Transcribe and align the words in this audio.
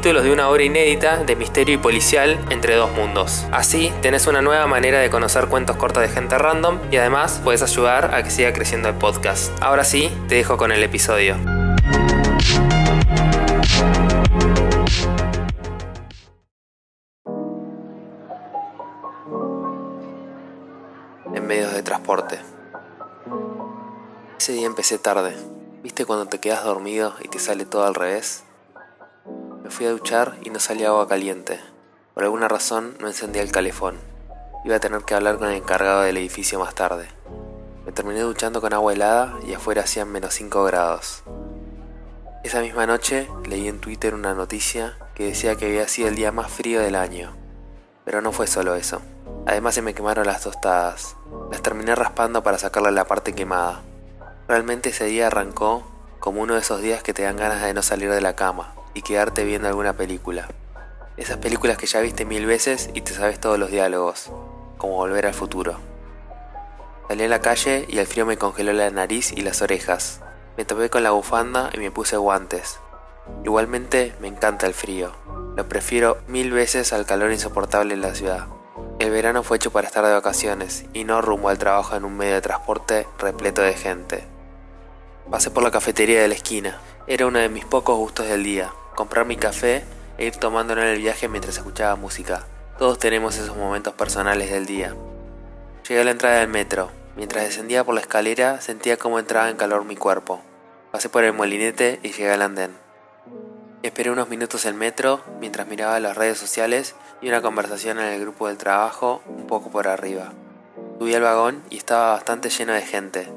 capítulos 0.00 0.24
de 0.24 0.32
una 0.32 0.48
obra 0.48 0.62
inédita 0.62 1.24
de 1.24 1.36
misterio 1.36 1.74
y 1.74 1.76
policial 1.76 2.42
entre 2.48 2.74
dos 2.74 2.90
mundos. 2.90 3.44
Así, 3.52 3.92
tenés 4.00 4.26
una 4.26 4.40
nueva 4.40 4.66
manera 4.66 4.98
de 4.98 5.10
conocer 5.10 5.48
cuentos 5.48 5.76
cortos 5.76 6.02
de 6.02 6.08
gente 6.08 6.38
random 6.38 6.78
y 6.90 6.96
además 6.96 7.38
puedes 7.44 7.60
ayudar 7.60 8.14
a 8.14 8.22
que 8.22 8.30
siga 8.30 8.54
creciendo 8.54 8.88
el 8.88 8.94
podcast. 8.94 9.52
Ahora 9.60 9.84
sí, 9.84 10.10
te 10.26 10.36
dejo 10.36 10.56
con 10.56 10.72
el 10.72 10.82
episodio. 10.82 11.34
En 21.34 21.46
medios 21.46 21.74
de 21.74 21.82
transporte. 21.82 22.38
Ese 24.38 24.52
día 24.54 24.66
empecé 24.66 24.98
tarde. 24.98 25.36
¿Viste 25.82 26.06
cuando 26.06 26.24
te 26.24 26.38
quedas 26.38 26.64
dormido 26.64 27.14
y 27.22 27.28
te 27.28 27.38
sale 27.38 27.66
todo 27.66 27.84
al 27.84 27.94
revés? 27.94 28.44
Fui 29.70 29.86
a 29.86 29.90
duchar 29.90 30.36
y 30.42 30.50
no 30.50 30.58
salía 30.58 30.88
agua 30.88 31.08
caliente. 31.08 31.60
Por 32.14 32.24
alguna 32.24 32.48
razón 32.48 32.96
no 33.00 33.06
encendía 33.06 33.42
el 33.42 33.52
calefón. 33.52 33.98
Iba 34.64 34.76
a 34.76 34.80
tener 34.80 35.02
que 35.02 35.14
hablar 35.14 35.38
con 35.38 35.48
el 35.48 35.56
encargado 35.56 36.02
del 36.02 36.16
edificio 36.16 36.58
más 36.58 36.74
tarde. 36.74 37.08
Me 37.86 37.92
terminé 37.92 38.20
duchando 38.20 38.60
con 38.60 38.74
agua 38.74 38.92
helada 38.92 39.38
y 39.46 39.54
afuera 39.54 39.82
hacían 39.82 40.10
menos 40.10 40.34
5 40.34 40.64
grados. 40.64 41.22
Esa 42.44 42.60
misma 42.60 42.86
noche 42.86 43.28
leí 43.44 43.68
en 43.68 43.80
Twitter 43.80 44.14
una 44.14 44.34
noticia 44.34 44.96
que 45.14 45.26
decía 45.26 45.56
que 45.56 45.66
había 45.66 45.88
sido 45.88 46.08
el 46.08 46.16
día 46.16 46.32
más 46.32 46.50
frío 46.50 46.80
del 46.80 46.94
año. 46.94 47.36
Pero 48.04 48.20
no 48.22 48.32
fue 48.32 48.46
solo 48.46 48.74
eso. 48.74 49.00
Además 49.46 49.74
se 49.74 49.82
me 49.82 49.94
quemaron 49.94 50.26
las 50.26 50.42
tostadas. 50.42 51.16
Las 51.50 51.62
terminé 51.62 51.94
raspando 51.94 52.42
para 52.42 52.58
sacarle 52.58 52.90
la 52.90 53.06
parte 53.06 53.34
quemada. 53.34 53.82
Realmente 54.48 54.90
ese 54.90 55.04
día 55.04 55.28
arrancó 55.28 55.86
como 56.18 56.42
uno 56.42 56.54
de 56.54 56.60
esos 56.60 56.82
días 56.82 57.02
que 57.02 57.14
te 57.14 57.22
dan 57.22 57.36
ganas 57.36 57.62
de 57.62 57.72
no 57.72 57.82
salir 57.82 58.10
de 58.10 58.20
la 58.20 58.36
cama 58.36 58.74
y 58.94 59.02
quedarte 59.02 59.44
viendo 59.44 59.68
alguna 59.68 59.94
película. 59.94 60.48
Esas 61.16 61.36
películas 61.36 61.76
que 61.76 61.86
ya 61.86 62.00
viste 62.00 62.24
mil 62.24 62.46
veces 62.46 62.88
y 62.94 63.02
te 63.02 63.12
sabes 63.12 63.38
todos 63.38 63.58
los 63.58 63.70
diálogos, 63.70 64.30
como 64.78 64.94
Volver 64.94 65.26
al 65.26 65.34
futuro. 65.34 65.78
Salí 67.08 67.24
a 67.24 67.28
la 67.28 67.40
calle 67.40 67.84
y 67.88 67.98
el 67.98 68.06
frío 68.06 68.24
me 68.24 68.38
congeló 68.38 68.72
la 68.72 68.88
nariz 68.90 69.32
y 69.32 69.42
las 69.42 69.60
orejas. 69.60 70.20
Me 70.56 70.64
topé 70.64 70.88
con 70.88 71.02
la 71.02 71.10
bufanda 71.10 71.70
y 71.74 71.78
me 71.78 71.90
puse 71.90 72.16
guantes. 72.16 72.78
Igualmente 73.44 74.14
me 74.20 74.28
encanta 74.28 74.66
el 74.66 74.74
frío. 74.74 75.12
Lo 75.56 75.68
prefiero 75.68 76.18
mil 76.28 76.52
veces 76.52 76.92
al 76.92 77.04
calor 77.04 77.32
insoportable 77.32 77.92
en 77.92 78.00
la 78.00 78.14
ciudad. 78.14 78.46
El 78.98 79.10
verano 79.10 79.42
fue 79.42 79.56
hecho 79.56 79.72
para 79.72 79.88
estar 79.88 80.06
de 80.06 80.12
vacaciones 80.12 80.84
y 80.94 81.04
no 81.04 81.20
rumbo 81.20 81.48
al 81.48 81.58
trabajo 81.58 81.96
en 81.96 82.04
un 82.04 82.16
medio 82.16 82.34
de 82.34 82.40
transporte 82.40 83.06
repleto 83.18 83.60
de 83.60 83.74
gente. 83.74 84.24
Pasé 85.30 85.50
por 85.50 85.62
la 85.62 85.70
cafetería 85.70 86.22
de 86.22 86.28
la 86.28 86.34
esquina. 86.34 86.80
Era 87.06 87.26
uno 87.26 87.40
de 87.40 87.48
mis 87.48 87.64
pocos 87.64 87.98
gustos 87.98 88.26
del 88.26 88.44
día 88.44 88.72
comprar 89.00 89.24
mi 89.24 89.36
café 89.36 89.82
e 90.18 90.26
ir 90.26 90.36
tomándolo 90.36 90.82
en 90.82 90.88
el 90.88 90.98
viaje 90.98 91.26
mientras 91.26 91.56
escuchaba 91.56 91.96
música. 91.96 92.44
Todos 92.78 92.98
tenemos 92.98 93.38
esos 93.38 93.56
momentos 93.56 93.94
personales 93.94 94.50
del 94.50 94.66
día. 94.66 94.94
Llegué 95.88 96.02
a 96.02 96.04
la 96.04 96.10
entrada 96.10 96.40
del 96.40 96.48
metro. 96.48 96.90
Mientras 97.16 97.44
descendía 97.44 97.82
por 97.82 97.94
la 97.94 98.02
escalera 98.02 98.60
sentía 98.60 98.98
cómo 98.98 99.18
entraba 99.18 99.48
en 99.48 99.56
calor 99.56 99.86
mi 99.86 99.96
cuerpo. 99.96 100.42
Pasé 100.92 101.08
por 101.08 101.24
el 101.24 101.32
molinete 101.32 101.98
y 102.02 102.08
llegué 102.08 102.30
al 102.30 102.42
andén. 102.42 102.76
Esperé 103.82 104.10
unos 104.10 104.28
minutos 104.28 104.66
el 104.66 104.74
metro 104.74 105.22
mientras 105.40 105.66
miraba 105.66 105.98
las 105.98 106.18
redes 106.18 106.36
sociales 106.36 106.94
y 107.22 107.30
una 107.30 107.40
conversación 107.40 107.98
en 108.00 108.04
el 108.04 108.20
grupo 108.20 108.48
del 108.48 108.58
trabajo 108.58 109.22
un 109.28 109.46
poco 109.46 109.70
por 109.70 109.88
arriba. 109.88 110.34
Subí 110.98 111.14
al 111.14 111.22
vagón 111.22 111.62
y 111.70 111.78
estaba 111.78 112.12
bastante 112.12 112.50
lleno 112.50 112.74
de 112.74 112.82
gente. 112.82 113.32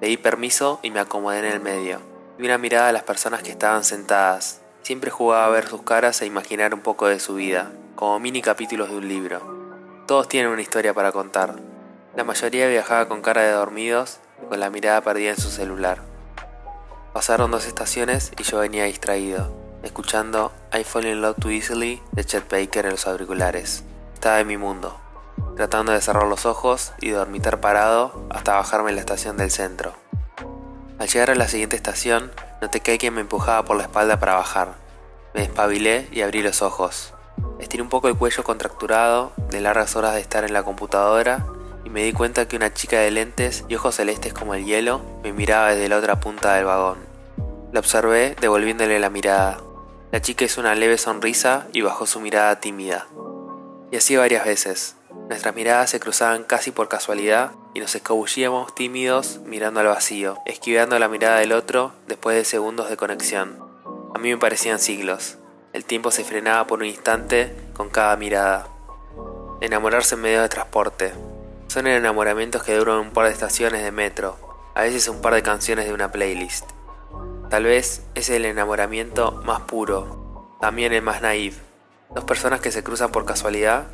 Pedí 0.00 0.16
permiso 0.16 0.80
y 0.82 0.90
me 0.90 1.00
acomodé 1.00 1.40
en 1.40 1.52
el 1.52 1.60
medio. 1.60 2.00
Vi 2.38 2.46
una 2.46 2.56
mirada 2.56 2.88
a 2.88 2.92
las 2.92 3.02
personas 3.02 3.42
que 3.42 3.50
estaban 3.50 3.84
sentadas, 3.84 4.61
Siempre 4.82 5.10
jugaba 5.10 5.46
a 5.46 5.50
ver 5.50 5.68
sus 5.68 5.82
caras 5.82 6.20
e 6.22 6.26
imaginar 6.26 6.74
un 6.74 6.80
poco 6.80 7.06
de 7.06 7.20
su 7.20 7.36
vida, 7.36 7.70
como 7.94 8.18
mini 8.18 8.42
capítulos 8.42 8.90
de 8.90 8.96
un 8.96 9.08
libro. 9.08 9.40
Todos 10.08 10.28
tienen 10.28 10.50
una 10.50 10.60
historia 10.60 10.92
para 10.92 11.12
contar. 11.12 11.54
La 12.16 12.24
mayoría 12.24 12.66
viajaba 12.66 13.06
con 13.06 13.22
cara 13.22 13.42
de 13.42 13.52
dormidos 13.52 14.18
con 14.48 14.58
la 14.58 14.70
mirada 14.70 15.00
perdida 15.00 15.30
en 15.30 15.40
su 15.40 15.50
celular. 15.50 16.02
Pasaron 17.12 17.52
dos 17.52 17.66
estaciones 17.66 18.32
y 18.38 18.42
yo 18.42 18.58
venía 18.58 18.84
distraído, 18.84 19.52
escuchando 19.84 20.50
I 20.76 20.82
Fall 20.82 21.06
in 21.06 21.22
Love 21.22 21.36
Too 21.38 21.50
Easily 21.50 22.02
de 22.10 22.24
Chet 22.24 22.50
Baker 22.50 22.86
en 22.86 22.90
los 22.90 23.06
auriculares. 23.06 23.84
Estaba 24.14 24.40
en 24.40 24.48
mi 24.48 24.56
mundo, 24.56 24.98
tratando 25.56 25.92
de 25.92 26.00
cerrar 26.00 26.26
los 26.26 26.44
ojos 26.44 26.92
y 27.00 27.10
dormitar 27.10 27.60
parado 27.60 28.26
hasta 28.30 28.56
bajarme 28.56 28.90
en 28.90 28.96
la 28.96 29.02
estación 29.02 29.36
del 29.36 29.52
centro. 29.52 29.94
Al 31.02 31.08
llegar 31.08 31.30
a 31.30 31.34
la 31.34 31.48
siguiente 31.48 31.74
estación, 31.74 32.30
noté 32.60 32.78
que 32.78 32.92
alguien 32.92 33.14
me 33.14 33.22
empujaba 33.22 33.64
por 33.64 33.76
la 33.76 33.82
espalda 33.82 34.20
para 34.20 34.36
bajar. 34.36 34.76
Me 35.34 35.40
despabilé 35.40 36.06
y 36.12 36.20
abrí 36.20 36.42
los 36.42 36.62
ojos. 36.62 37.12
Estiré 37.58 37.82
un 37.82 37.88
poco 37.88 38.06
el 38.06 38.16
cuello 38.16 38.44
contracturado 38.44 39.32
de 39.50 39.60
largas 39.60 39.96
horas 39.96 40.14
de 40.14 40.20
estar 40.20 40.44
en 40.44 40.52
la 40.52 40.62
computadora 40.62 41.44
y 41.84 41.90
me 41.90 42.04
di 42.04 42.12
cuenta 42.12 42.46
que 42.46 42.54
una 42.54 42.72
chica 42.72 43.00
de 43.00 43.10
lentes 43.10 43.64
y 43.66 43.74
ojos 43.74 43.96
celestes 43.96 44.32
como 44.32 44.54
el 44.54 44.64
hielo 44.64 45.02
me 45.24 45.32
miraba 45.32 45.70
desde 45.70 45.88
la 45.88 45.96
otra 45.96 46.20
punta 46.20 46.54
del 46.54 46.66
vagón. 46.66 46.98
La 47.72 47.80
observé 47.80 48.36
devolviéndole 48.40 49.00
la 49.00 49.10
mirada. 49.10 49.58
La 50.12 50.22
chica 50.22 50.44
hizo 50.44 50.60
una 50.60 50.76
leve 50.76 50.98
sonrisa 50.98 51.66
y 51.72 51.80
bajó 51.80 52.06
su 52.06 52.20
mirada 52.20 52.60
tímida. 52.60 53.08
Y 53.90 53.96
así 53.96 54.14
varias 54.14 54.44
veces. 54.44 54.94
Nuestras 55.28 55.54
miradas 55.54 55.90
se 55.90 56.00
cruzaban 56.00 56.44
casi 56.44 56.72
por 56.72 56.88
casualidad 56.88 57.52
y 57.74 57.80
nos 57.80 57.94
escabullíamos 57.94 58.74
tímidos 58.74 59.40
mirando 59.46 59.80
al 59.80 59.86
vacío, 59.86 60.38
esquivando 60.44 60.98
la 60.98 61.08
mirada 61.08 61.38
del 61.38 61.52
otro 61.52 61.92
después 62.06 62.36
de 62.36 62.44
segundos 62.44 62.90
de 62.90 62.96
conexión. 62.96 63.58
A 64.14 64.18
mí 64.18 64.30
me 64.30 64.36
parecían 64.36 64.78
siglos. 64.78 65.38
El 65.72 65.86
tiempo 65.86 66.10
se 66.10 66.24
frenaba 66.24 66.66
por 66.66 66.80
un 66.80 66.86
instante 66.86 67.56
con 67.72 67.88
cada 67.88 68.14
mirada. 68.16 68.68
Enamorarse 69.62 70.16
en 70.16 70.20
medio 70.20 70.42
de 70.42 70.48
transporte. 70.50 71.14
Son 71.68 71.86
enamoramientos 71.86 72.62
que 72.62 72.76
duran 72.76 72.98
un 72.98 73.12
par 73.12 73.26
de 73.26 73.32
estaciones 73.32 73.82
de 73.82 73.90
metro, 73.90 74.36
a 74.74 74.82
veces 74.82 75.08
un 75.08 75.22
par 75.22 75.32
de 75.34 75.42
canciones 75.42 75.86
de 75.86 75.94
una 75.94 76.12
playlist. 76.12 76.68
Tal 77.48 77.64
vez 77.64 78.02
es 78.14 78.28
el 78.28 78.44
enamoramiento 78.44 79.32
más 79.44 79.62
puro, 79.62 80.58
también 80.60 80.92
el 80.92 81.00
más 81.00 81.22
naive. 81.22 81.56
Dos 82.14 82.24
personas 82.24 82.60
que 82.60 82.70
se 82.70 82.82
cruzan 82.82 83.12
por 83.12 83.24
casualidad 83.24 83.86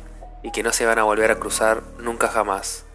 y 0.43 0.51
que 0.51 0.63
no 0.63 0.71
se 0.71 0.85
van 0.85 0.99
a 0.99 1.03
volver 1.03 1.31
a 1.31 1.39
cruzar 1.39 1.83
nunca 1.97 2.27
jamás. 2.27 2.85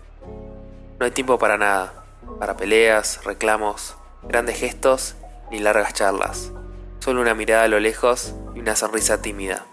No 0.98 1.06
hay 1.06 1.10
tiempo 1.10 1.38
para 1.38 1.58
nada, 1.58 2.04
para 2.38 2.56
peleas, 2.56 3.24
reclamos, 3.24 3.96
grandes 4.22 4.58
gestos 4.58 5.16
ni 5.50 5.58
largas 5.58 5.94
charlas. 5.94 6.52
Solo 7.00 7.20
una 7.20 7.34
mirada 7.34 7.64
a 7.64 7.68
lo 7.68 7.80
lejos 7.80 8.34
y 8.54 8.60
una 8.60 8.76
sonrisa 8.76 9.20
tímida. 9.20 9.66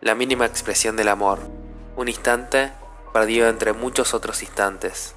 La 0.00 0.14
mínima 0.14 0.46
expresión 0.46 0.96
del 0.96 1.08
amor, 1.08 1.38
un 1.96 2.08
instante 2.08 2.72
perdido 3.12 3.48
entre 3.48 3.72
muchos 3.72 4.14
otros 4.14 4.42
instantes. 4.42 5.14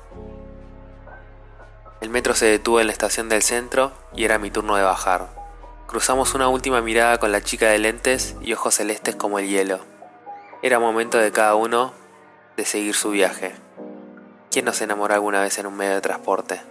El 2.01 2.09
metro 2.09 2.35
se 2.35 2.45
detuvo 2.45 2.81
en 2.81 2.87
la 2.87 2.93
estación 2.93 3.29
del 3.29 3.41
centro 3.41 3.93
y 4.13 4.25
era 4.25 4.37
mi 4.37 4.51
turno 4.51 4.75
de 4.75 4.83
bajar. 4.83 5.29
Cruzamos 5.87 6.35
una 6.35 6.49
última 6.49 6.81
mirada 6.81 7.17
con 7.17 7.31
la 7.31 7.41
chica 7.41 7.69
de 7.69 7.79
lentes 7.79 8.35
y 8.41 8.51
ojos 8.53 8.75
celestes 8.75 9.15
como 9.15 9.39
el 9.39 9.47
hielo. 9.47 9.92
Era 10.63 10.79
momento 10.79 11.17
de 11.17 11.33
cada 11.33 11.55
uno 11.55 11.91
de 12.55 12.63
seguir 12.63 12.95
su 12.95 13.09
viaje. 13.09 13.51
¿Quién 14.49 14.63
no 14.63 14.71
se 14.71 14.85
enamoró 14.85 15.13
alguna 15.13 15.41
vez 15.41 15.57
en 15.57 15.65
un 15.65 15.75
medio 15.75 15.95
de 15.95 15.99
transporte? 15.99 16.61